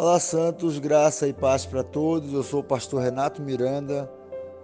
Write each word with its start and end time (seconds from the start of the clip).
Olá, 0.00 0.20
Santos, 0.20 0.78
graça 0.78 1.26
e 1.26 1.32
paz 1.32 1.66
para 1.66 1.82
todos. 1.82 2.32
Eu 2.32 2.44
sou 2.44 2.60
o 2.60 2.64
pastor 2.64 3.02
Renato 3.02 3.42
Miranda, 3.42 4.08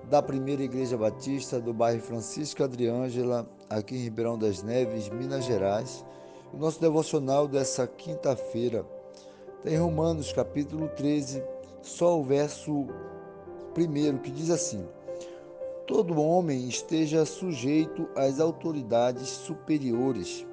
da 0.08 0.22
Primeira 0.22 0.62
Igreja 0.62 0.96
Batista 0.96 1.60
do 1.60 1.74
bairro 1.74 2.00
Francisco 2.00 2.62
Adriângela, 2.62 3.44
aqui 3.68 3.96
em 3.96 4.04
Ribeirão 4.04 4.38
das 4.38 4.62
Neves, 4.62 5.08
Minas 5.08 5.44
Gerais. 5.44 6.06
O 6.52 6.56
nosso 6.56 6.80
devocional 6.80 7.48
dessa 7.48 7.84
quinta-feira 7.84 8.86
tem 9.64 9.76
Romanos 9.76 10.32
capítulo 10.32 10.88
13, 10.90 11.42
só 11.82 12.16
o 12.16 12.22
verso 12.22 12.86
primeiro 13.74 14.20
que 14.20 14.30
diz 14.30 14.50
assim: 14.50 14.86
Todo 15.84 16.22
homem 16.22 16.68
esteja 16.68 17.26
sujeito 17.26 18.08
às 18.14 18.38
autoridades 18.38 19.30
superiores. 19.30 20.46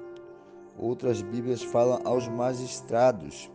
Outras 0.76 1.22
Bíblias 1.22 1.62
falam 1.62 2.00
aos 2.04 2.26
magistrados 2.26 3.48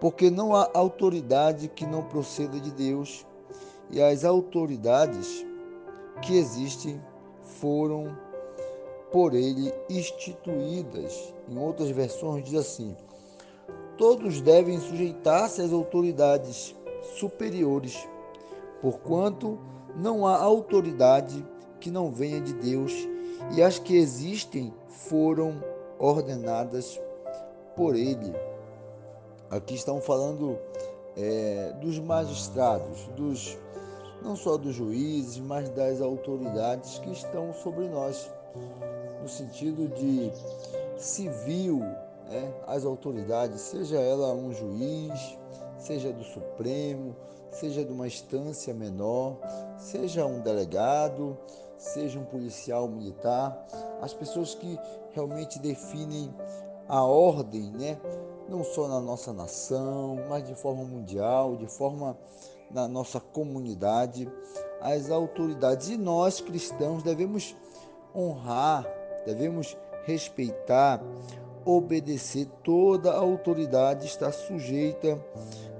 porque 0.00 0.30
não 0.30 0.54
há 0.56 0.68
autoridade 0.74 1.68
que 1.68 1.86
não 1.86 2.02
proceda 2.02 2.58
de 2.58 2.70
Deus, 2.70 3.26
e 3.90 4.00
as 4.00 4.24
autoridades 4.24 5.44
que 6.22 6.36
existem 6.36 7.00
foram 7.42 8.16
por 9.12 9.34
ele 9.34 9.72
instituídas. 9.88 11.34
Em 11.48 11.58
outras 11.58 11.90
versões 11.90 12.44
diz 12.44 12.54
assim: 12.54 12.96
todos 13.98 14.40
devem 14.40 14.78
sujeitar-se 14.78 15.60
às 15.60 15.72
autoridades 15.72 16.74
superiores, 17.18 18.08
porquanto 18.80 19.58
não 19.96 20.26
há 20.26 20.40
autoridade 20.40 21.44
que 21.80 21.90
não 21.90 22.10
venha 22.10 22.40
de 22.40 22.54
Deus, 22.54 22.92
e 23.54 23.62
as 23.62 23.78
que 23.78 23.96
existem 23.96 24.72
foram 24.88 25.62
ordenadas 25.98 27.00
por 27.76 27.94
ele. 27.94 28.32
Aqui 29.50 29.74
estão 29.74 30.00
falando 30.00 30.56
é, 31.16 31.72
dos 31.80 31.98
magistrados, 31.98 33.08
dos 33.16 33.58
não 34.22 34.36
só 34.36 34.56
dos 34.56 34.74
juízes, 34.74 35.38
mas 35.38 35.68
das 35.70 36.00
autoridades 36.00 36.98
que 37.00 37.10
estão 37.10 37.52
sobre 37.54 37.88
nós, 37.88 38.30
no 39.20 39.28
sentido 39.28 39.88
de 39.88 40.30
civil, 40.96 41.80
né, 42.28 42.52
as 42.66 42.84
autoridades, 42.84 43.60
seja 43.62 43.98
ela 43.98 44.32
um 44.32 44.52
juiz, 44.52 45.36
seja 45.78 46.12
do 46.12 46.22
Supremo, 46.22 47.16
seja 47.50 47.84
de 47.84 47.92
uma 47.92 48.06
instância 48.06 48.72
menor, 48.72 49.36
seja 49.78 50.26
um 50.26 50.40
delegado, 50.40 51.36
seja 51.76 52.20
um 52.20 52.24
policial 52.24 52.86
militar, 52.86 53.66
as 54.00 54.14
pessoas 54.14 54.54
que 54.54 54.78
realmente 55.12 55.58
definem 55.58 56.32
a 56.86 57.02
ordem, 57.02 57.72
né, 57.72 57.98
não 58.50 58.64
só 58.64 58.88
na 58.88 59.00
nossa 59.00 59.32
nação, 59.32 60.18
mas 60.28 60.44
de 60.44 60.54
forma 60.56 60.82
mundial, 60.82 61.56
de 61.56 61.68
forma 61.68 62.18
na 62.70 62.88
nossa 62.88 63.20
comunidade, 63.20 64.28
as 64.80 65.10
autoridades. 65.10 65.88
E 65.88 65.96
nós 65.96 66.40
cristãos 66.40 67.02
devemos 67.02 67.54
honrar, 68.14 68.84
devemos 69.24 69.76
respeitar, 70.04 71.00
obedecer 71.64 72.46
toda 72.64 73.12
autoridade 73.12 74.06
está 74.06 74.32
sujeita, 74.32 75.18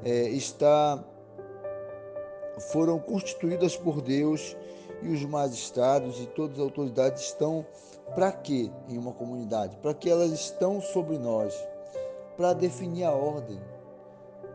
é, 0.04 0.28
está 0.28 1.02
foram 2.72 2.98
constituídas 2.98 3.74
por 3.74 4.02
Deus 4.02 4.54
e 5.02 5.08
os 5.08 5.24
magistrados 5.24 6.20
e 6.20 6.26
todas 6.26 6.58
as 6.58 6.62
autoridades 6.62 7.22
estão 7.24 7.64
para 8.14 8.30
quê 8.30 8.70
em 8.86 8.98
uma 8.98 9.12
comunidade? 9.12 9.76
Para 9.78 9.94
que 9.94 10.10
elas 10.10 10.30
estão 10.32 10.80
sobre 10.80 11.16
nós 11.16 11.54
para 12.40 12.54
definir 12.54 13.04
a 13.04 13.12
ordem, 13.12 13.60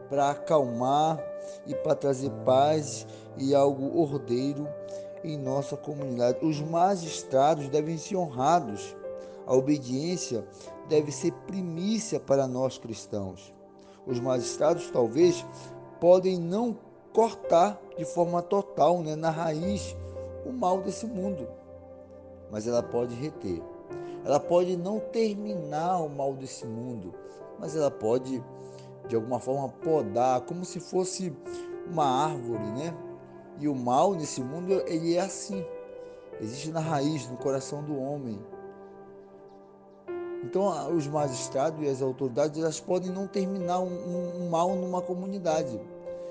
para 0.09 0.31
acalmar 0.31 1.23
e 1.68 1.75
para 1.75 1.94
trazer 1.94 2.31
paz 2.44 3.06
e 3.38 3.53
algo 3.53 4.01
ordeiro 4.01 4.68
em 5.23 5.38
nossa 5.38 5.78
comunidade. 5.78 6.44
Os 6.44 6.59
magistrados 6.62 7.69
devem 7.69 7.96
ser 8.00 8.16
honrados. 8.16 8.96
A 9.46 9.53
obediência 9.53 10.44
deve 10.90 11.12
ser 11.12 11.31
primícia 11.46 12.19
para 12.19 12.47
nós 12.47 12.79
cristãos. 12.79 13.53
Os 14.07 14.19
magistrados 14.19 14.90
talvez 14.90 15.46
podem 16.02 16.40
não 16.40 16.75
cortar 17.13 17.79
de 17.96 18.03
forma 18.03 18.41
total, 18.41 19.03
né, 19.03 19.16
na 19.16 19.29
raiz, 19.29 19.96
o 20.44 20.52
mal 20.52 20.81
desse 20.81 21.06
mundo, 21.06 21.47
mas 22.50 22.67
ela 22.67 22.81
pode 22.81 23.13
reter. 23.13 23.62
Ela 24.25 24.40
pode 24.40 24.75
não 24.75 25.00
terminar 25.00 26.00
o 26.02 26.09
mal 26.09 26.34
desse 26.34 26.66
mundo, 26.66 27.13
mas 27.59 27.75
ela 27.75 27.91
pode 27.91 28.43
de 29.07 29.16
alguma 29.16 29.39
forma 29.39 29.69
podar, 29.69 30.41
como 30.41 30.66
se 30.66 30.79
fosse 30.79 31.33
uma 31.89 32.05
árvore, 32.05 32.63
né? 32.71 32.95
E 33.59 33.67
o 33.67 33.75
mal 33.75 34.13
nesse 34.13 34.41
mundo 34.41 34.83
ele 34.88 35.16
é 35.16 35.21
assim, 35.21 35.63
existe 36.41 36.71
na 36.71 36.79
raiz, 36.79 37.29
no 37.29 37.38
coração 37.38 37.83
do 37.83 37.97
homem. 37.97 38.39
Então 40.43 40.95
os 40.95 41.07
magistrados 41.07 41.83
e 41.83 41.89
as 41.89 42.01
autoridades 42.01 42.61
elas 42.61 42.79
podem 42.79 43.11
não 43.11 43.27
terminar 43.27 43.79
um, 43.79 44.43
um, 44.43 44.49
mal 44.49 44.75
numa 44.75 45.01
comunidade. 45.01 45.79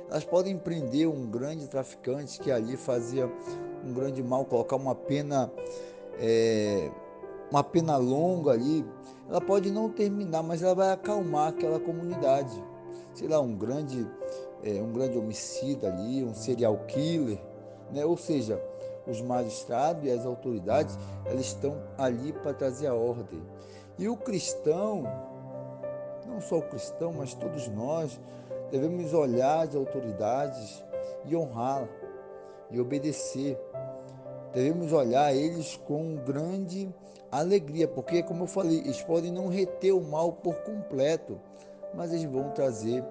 Elas 0.08 0.24
podem 0.24 0.56
prender 0.56 1.08
um 1.08 1.26
grande 1.26 1.66
traficante 1.66 2.38
que 2.38 2.50
ali 2.50 2.76
fazia 2.76 3.30
um 3.84 3.92
grande 3.92 4.22
mal, 4.22 4.44
colocar 4.44 4.76
uma 4.76 4.94
pena 4.94 5.50
é, 6.18 6.90
uma 7.50 7.64
pena 7.64 7.96
longa 7.96 8.52
ali, 8.52 8.84
ela 9.28 9.40
pode 9.40 9.70
não 9.70 9.88
terminar, 9.88 10.42
mas 10.42 10.62
ela 10.62 10.74
vai 10.74 10.92
acalmar 10.92 11.48
aquela 11.48 11.80
comunidade. 11.80 12.62
Sei 13.14 13.28
lá, 13.28 13.40
um 13.40 13.56
grande, 13.56 14.06
é, 14.62 14.80
um 14.82 14.92
grande 14.92 15.16
homicida 15.16 15.88
ali, 15.88 16.24
um 16.24 16.34
serial 16.34 16.78
killer, 16.86 17.38
né? 17.92 18.04
Ou 18.04 18.16
seja, 18.16 18.60
os 19.06 19.20
magistrados 19.20 20.04
e 20.04 20.10
as 20.10 20.24
autoridades, 20.24 20.98
elas 21.24 21.46
estão 21.46 21.76
ali 21.96 22.32
para 22.32 22.52
trazer 22.52 22.86
a 22.86 22.94
ordem. 22.94 23.42
E 23.98 24.08
o 24.08 24.16
cristão, 24.16 25.04
não 26.26 26.40
só 26.40 26.58
o 26.58 26.62
cristão, 26.62 27.12
mas 27.12 27.34
todos 27.34 27.68
nós, 27.68 28.18
devemos 28.70 29.14
olhar 29.14 29.68
as 29.68 29.74
autoridades 29.74 30.82
e 31.24 31.36
honrá-las 31.36 31.88
e 32.70 32.80
obedecer. 32.80 33.58
Devemos 34.54 34.92
olhar 34.92 35.34
eles 35.34 35.76
com 35.84 36.16
grande 36.16 36.88
alegria, 37.30 37.88
porque, 37.88 38.22
como 38.22 38.44
eu 38.44 38.46
falei, 38.46 38.78
eles 38.78 39.02
podem 39.02 39.32
não 39.32 39.48
reter 39.48 39.92
o 39.92 40.00
mal 40.00 40.32
por 40.32 40.54
completo, 40.62 41.40
mas 41.92 42.12
eles 42.12 42.24
vão 42.24 42.50
trazer 42.50 43.04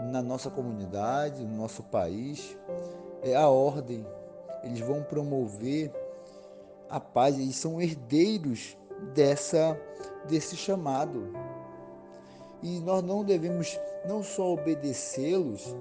na 0.00 0.22
nossa 0.22 0.50
comunidade, 0.50 1.44
no 1.44 1.56
nosso 1.56 1.82
país, 1.82 2.56
é 3.22 3.34
a 3.34 3.48
ordem. 3.48 4.06
Eles 4.62 4.80
vão 4.80 5.02
promover 5.02 5.92
a 6.88 7.00
paz, 7.00 7.38
eles 7.38 7.56
são 7.56 7.80
herdeiros 7.80 8.76
dessa 9.14 9.78
desse 10.28 10.56
chamado. 10.56 11.32
E 12.62 12.78
nós 12.80 13.02
não 13.02 13.24
devemos 13.24 13.78
não 14.06 14.22
só 14.22 14.52
obedecê-los 14.52 15.74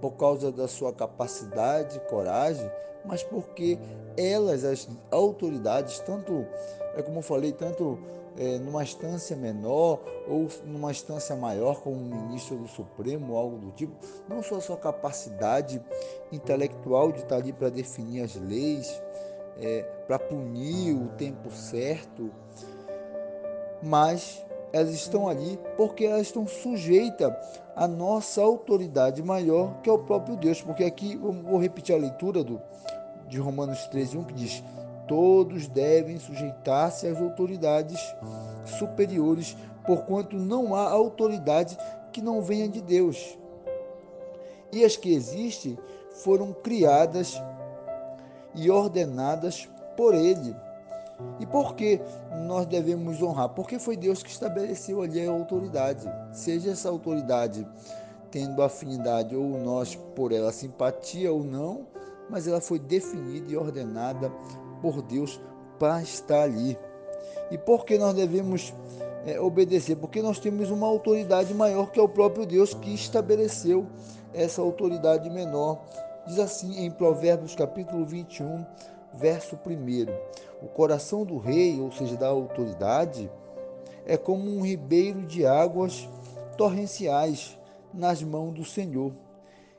por 0.00 0.12
causa 0.12 0.52
da 0.52 0.68
sua 0.68 0.92
capacidade, 0.92 2.00
coragem, 2.08 2.70
mas 3.04 3.22
porque 3.22 3.78
elas, 4.16 4.64
as 4.64 4.88
autoridades, 5.10 5.98
tanto 6.00 6.46
é 6.94 7.02
como 7.02 7.18
eu 7.18 7.22
falei, 7.22 7.52
tanto 7.52 7.98
é, 8.36 8.58
numa 8.58 8.82
instância 8.82 9.36
menor 9.36 10.00
ou 10.26 10.48
numa 10.64 10.90
instância 10.90 11.34
maior, 11.36 11.80
como 11.80 11.96
um 11.96 12.26
ministro 12.26 12.56
do 12.56 12.68
Supremo, 12.68 13.36
algo 13.36 13.58
do 13.58 13.70
tipo, 13.72 13.94
não 14.28 14.42
só 14.42 14.56
a 14.56 14.60
sua 14.60 14.76
capacidade 14.76 15.82
intelectual 16.32 17.12
de 17.12 17.20
estar 17.20 17.36
ali 17.36 17.52
para 17.52 17.68
definir 17.68 18.22
as 18.22 18.34
leis, 18.36 19.00
é, 19.58 19.82
para 20.06 20.18
punir 20.18 20.94
o 20.94 21.08
tempo 21.16 21.50
certo, 21.50 22.30
mas 23.82 24.44
elas 24.72 24.94
estão 24.94 25.28
ali 25.28 25.58
porque 25.76 26.04
elas 26.04 26.22
estão 26.22 26.46
sujeitas 26.46 27.32
à 27.74 27.88
nossa 27.88 28.42
autoridade 28.42 29.22
maior, 29.22 29.80
que 29.82 29.90
é 29.90 29.92
o 29.92 29.98
próprio 29.98 30.36
Deus. 30.36 30.60
Porque 30.60 30.84
aqui, 30.84 31.16
vou 31.16 31.58
repetir 31.58 31.94
a 31.94 31.98
leitura 31.98 32.44
do, 32.44 32.60
de 33.28 33.38
Romanos 33.38 33.86
13, 33.86 34.18
1, 34.18 34.24
que 34.24 34.34
diz: 34.34 34.62
todos 35.06 35.66
devem 35.66 36.18
sujeitar-se 36.18 37.06
às 37.06 37.20
autoridades 37.20 38.00
superiores, 38.78 39.56
porquanto 39.84 40.36
não 40.36 40.74
há 40.74 40.88
autoridade 40.88 41.76
que 42.12 42.20
não 42.20 42.42
venha 42.42 42.68
de 42.68 42.80
Deus. 42.80 43.36
E 44.72 44.84
as 44.84 44.96
que 44.96 45.12
existem 45.12 45.76
foram 46.12 46.52
criadas 46.52 47.42
e 48.54 48.70
ordenadas 48.70 49.68
por 49.96 50.14
Ele. 50.14 50.54
E 51.38 51.46
por 51.46 51.74
que 51.74 52.00
nós 52.46 52.66
devemos 52.66 53.22
honrar? 53.22 53.48
Porque 53.50 53.78
foi 53.78 53.96
Deus 53.96 54.22
que 54.22 54.30
estabeleceu 54.30 55.02
ali 55.02 55.26
a 55.26 55.30
autoridade. 55.30 56.06
Seja 56.32 56.72
essa 56.72 56.88
autoridade 56.88 57.66
tendo 58.30 58.62
afinidade 58.62 59.34
ou 59.34 59.58
nós 59.58 59.96
por 60.14 60.32
ela 60.32 60.52
simpatia 60.52 61.32
ou 61.32 61.42
não, 61.42 61.86
mas 62.28 62.46
ela 62.46 62.60
foi 62.60 62.78
definida 62.78 63.50
e 63.50 63.56
ordenada 63.56 64.30
por 64.80 65.02
Deus 65.02 65.40
para 65.78 66.02
estar 66.02 66.42
ali. 66.42 66.78
E 67.50 67.58
por 67.58 67.84
que 67.84 67.98
nós 67.98 68.14
devemos 68.14 68.72
é, 69.26 69.40
obedecer, 69.40 69.96
porque 69.96 70.22
nós 70.22 70.38
temos 70.38 70.70
uma 70.70 70.86
autoridade 70.86 71.52
maior 71.52 71.90
que 71.90 71.98
é 71.98 72.02
o 72.02 72.08
próprio 72.08 72.46
Deus 72.46 72.74
que 72.74 72.94
estabeleceu 72.94 73.86
essa 74.32 74.62
autoridade 74.62 75.28
menor. 75.28 75.82
Diz 76.26 76.38
assim 76.38 76.84
em 76.84 76.90
Provérbios 76.90 77.54
capítulo 77.54 78.04
21, 78.06 78.64
verso 79.14 79.56
1. 79.56 80.64
O 80.64 80.68
coração 80.68 81.24
do 81.24 81.38
rei, 81.38 81.80
ou 81.80 81.90
seja, 81.90 82.16
da 82.16 82.28
autoridade, 82.28 83.30
é 84.06 84.16
como 84.16 84.50
um 84.50 84.64
ribeiro 84.64 85.22
de 85.22 85.46
águas 85.46 86.08
torrenciais 86.56 87.58
nas 87.92 88.22
mãos 88.22 88.52
do 88.52 88.64
Senhor. 88.64 89.12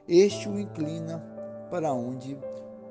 Este 0.07 0.50
o 0.50 0.60
inclina 0.60 1.24
para 1.69 1.94
onde 1.94 2.38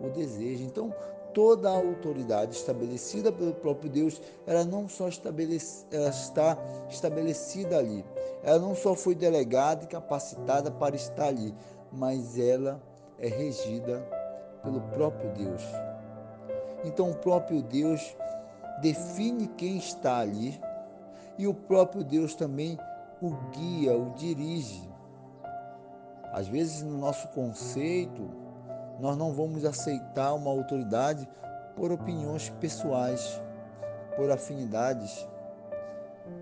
o 0.01 0.09
deseja. 0.09 0.65
Então, 0.65 0.95
toda 1.35 1.69
a 1.69 1.77
autoridade 1.77 2.57
estabelecida 2.57 3.31
pelo 3.31 3.53
próprio 3.55 3.91
Deus, 3.91 4.21
ela 4.47 4.65
não 4.65 4.89
só 4.89 5.09
estabelece, 5.09 5.85
ela 5.91 6.09
está 6.09 6.57
estabelecida 6.89 7.79
ali. 7.79 8.05
Ela 8.43 8.59
não 8.59 8.75
só 8.75 8.95
foi 8.95 9.15
delegada 9.15 9.85
e 9.85 9.89
capacitada 9.89 10.71
para 10.71 10.97
estar 10.97 11.27
ali, 11.27 11.55
mas 11.93 12.39
ela 12.39 12.81
é 13.19 13.29
regida 13.29 14.01
pelo 14.63 14.81
próprio 14.81 15.31
Deus. 15.33 15.63
Então 16.85 17.11
o 17.11 17.15
próprio 17.15 17.63
Deus 17.63 18.17
define 18.81 19.47
quem 19.49 19.77
está 19.77 20.19
ali 20.19 20.61
e 21.39 21.47
o 21.47 21.55
próprio 21.55 22.03
Deus 22.03 22.35
também 22.35 22.79
o 23.21 23.31
guia, 23.51 23.97
o 23.97 24.11
dirige. 24.15 24.89
Às 26.33 26.49
vezes, 26.49 26.83
no 26.83 26.97
nosso 26.97 27.29
conceito, 27.29 28.31
nós 29.01 29.17
não 29.17 29.33
vamos 29.33 29.65
aceitar 29.65 30.35
uma 30.35 30.51
autoridade 30.51 31.29
por 31.75 31.91
opiniões 31.91 32.51
pessoais, 32.61 33.41
por 34.17 34.31
afinidades, 34.31 35.27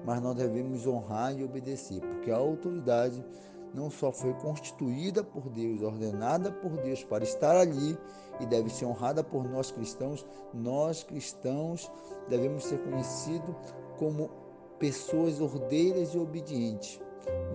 mas 0.05 0.21
nós 0.21 0.37
devemos 0.37 0.87
honrar 0.87 1.37
e 1.37 1.45
obedecer, 1.45 2.01
porque 2.01 2.31
a 2.31 2.37
autoridade 2.37 3.25
não 3.75 3.91
só 3.91 4.11
foi 4.13 4.33
constituída 4.35 5.23
por 5.23 5.49
Deus, 5.51 5.83
ordenada 5.83 6.51
por 6.51 6.71
Deus 6.79 7.05
para 7.05 7.25
estar 7.25 7.57
ali 7.57 7.99
e 8.41 8.47
deve 8.47 8.71
ser 8.71 8.87
honrada 8.87 9.23
por 9.23 9.49
nós 9.49 9.71
cristãos, 9.71 10.25
nós 10.55 11.03
cristãos 11.03 11.91
devemos 12.29 12.65
ser 12.65 12.79
conhecidos 12.79 13.55
como 13.99 14.31
pessoas 14.79 15.41
ordeiras 15.41 16.15
e 16.15 16.19
obedientes, 16.19 17.01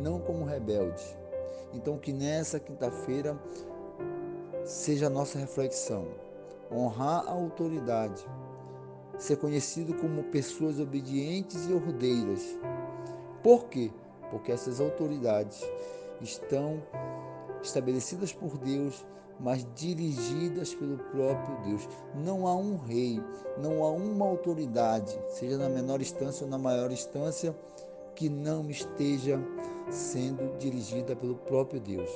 não 0.02 0.20
como 0.20 0.46
rebeldes. 0.46 1.18
Então, 1.74 1.98
que 1.98 2.14
nessa 2.14 2.60
quinta-feira 2.60 3.40
seja 4.64 5.08
a 5.08 5.10
nossa 5.10 5.40
reflexão: 5.40 6.08
honrar 6.72 7.26
a 7.28 7.32
autoridade, 7.32 8.26
ser 9.18 9.38
conhecido 9.38 9.94
como 9.96 10.24
pessoas 10.26 10.80
obedientes 10.80 11.68
e 11.68 11.74
ordeiras. 11.74 12.58
Por 13.42 13.66
quê? 13.66 13.92
Porque 14.30 14.52
essas 14.52 14.80
autoridades 14.80 15.64
estão 16.22 16.82
estabelecidas 17.62 18.34
por 18.34 18.58
Deus, 18.58 19.06
mas 19.40 19.66
dirigidas 19.76 20.74
pelo 20.76 20.98
próprio 20.98 21.58
Deus. 21.66 21.88
Não 22.16 22.48
há 22.48 22.56
um 22.56 22.78
rei, 22.78 23.22
não 23.58 23.84
há 23.84 23.92
uma 23.92 24.26
autoridade, 24.26 25.18
seja 25.30 25.58
na 25.58 25.70
menor 25.70 26.02
instância 26.02 26.44
ou 26.44 26.50
na 26.50 26.58
maior 26.58 26.92
instância, 26.92 27.56
que 28.16 28.30
não 28.30 28.70
esteja 28.70 29.40
sendo 29.90 30.58
dirigida 30.58 31.16
pelo 31.16 31.36
próprio 31.36 31.80
Deus. 31.80 32.10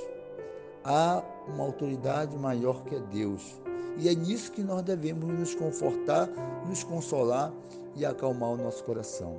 Há 0.84 1.22
uma 1.48 1.64
autoridade 1.64 2.36
maior 2.36 2.82
que 2.84 2.94
é 2.94 3.00
Deus. 3.00 3.60
E 3.98 4.08
é 4.08 4.14
nisso 4.14 4.52
que 4.52 4.62
nós 4.62 4.82
devemos 4.82 5.28
nos 5.28 5.54
confortar, 5.54 6.28
nos 6.66 6.84
consolar 6.84 7.52
e 7.96 8.06
acalmar 8.06 8.50
o 8.50 8.56
nosso 8.56 8.84
coração. 8.84 9.38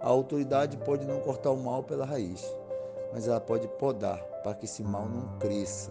A 0.00 0.08
autoridade 0.08 0.78
pode 0.78 1.06
não 1.06 1.20
cortar 1.20 1.50
o 1.50 1.62
mal 1.62 1.82
pela 1.82 2.06
raiz, 2.06 2.42
mas 3.16 3.26
ela 3.26 3.40
pode 3.40 3.66
podar 3.66 4.22
para 4.42 4.52
que 4.52 4.66
esse 4.66 4.82
mal 4.82 5.08
não 5.08 5.38
cresça, 5.38 5.90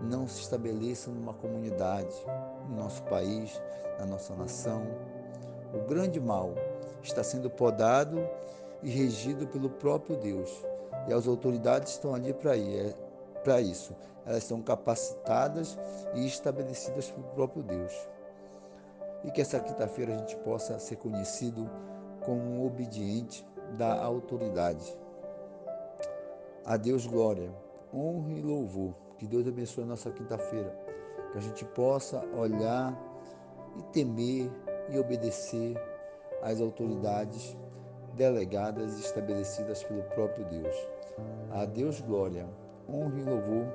não 0.00 0.26
se 0.26 0.40
estabeleça 0.40 1.10
numa 1.10 1.34
comunidade, 1.34 2.16
no 2.66 2.76
nosso 2.76 3.02
país, 3.02 3.60
na 3.98 4.06
nossa 4.06 4.34
nação. 4.34 4.86
O 5.74 5.86
grande 5.86 6.18
mal 6.18 6.54
está 7.02 7.22
sendo 7.22 7.50
podado 7.50 8.26
e 8.82 8.88
regido 8.88 9.46
pelo 9.46 9.68
próprio 9.68 10.16
Deus. 10.16 10.50
E 11.06 11.12
as 11.12 11.28
autoridades 11.28 11.92
estão 11.92 12.14
ali 12.14 12.32
para 12.32 12.56
é, 12.56 13.60
isso. 13.60 13.94
Elas 14.24 14.44
são 14.44 14.62
capacitadas 14.62 15.78
e 16.14 16.26
estabelecidas 16.26 17.10
pelo 17.10 17.26
próprio 17.34 17.62
Deus. 17.62 17.92
E 19.24 19.30
que 19.30 19.42
essa 19.42 19.60
quinta-feira 19.60 20.14
a 20.14 20.16
gente 20.16 20.36
possa 20.36 20.78
ser 20.78 20.96
conhecido 20.96 21.70
como 22.24 22.40
um 22.40 22.66
obediente 22.66 23.46
da 23.76 24.02
autoridade. 24.02 25.03
A 26.66 26.78
Deus 26.78 27.06
glória, 27.06 27.54
honra 27.92 28.32
e 28.32 28.40
louvor. 28.40 28.94
Que 29.18 29.26
Deus 29.26 29.46
abençoe 29.46 29.84
a 29.84 29.86
nossa 29.86 30.10
quinta-feira. 30.10 30.74
Que 31.30 31.36
a 31.36 31.40
gente 31.42 31.62
possa 31.66 32.24
olhar 32.34 32.98
e 33.76 33.82
temer 33.92 34.50
e 34.88 34.98
obedecer 34.98 35.76
às 36.40 36.62
autoridades 36.62 37.54
delegadas 38.14 38.96
e 38.96 39.00
estabelecidas 39.00 39.82
pelo 39.84 40.04
próprio 40.04 40.46
Deus. 40.46 40.76
A 41.50 41.66
Deus 41.66 42.00
glória, 42.00 42.48
honra 42.88 43.20
e 43.20 43.24
louvor. 43.24 43.66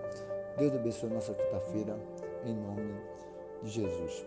Deus 0.57 0.73
abençoe 0.73 1.11
a 1.11 1.13
nossa 1.13 1.33
quinta-feira, 1.35 1.95
em 2.43 2.55
nome 2.55 2.93
de 3.61 3.69
Jesus. 3.69 4.25